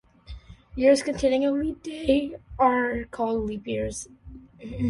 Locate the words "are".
2.57-3.03